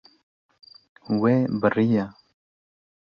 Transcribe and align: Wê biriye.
Wê 1.19 1.35
biriye. 1.61 2.05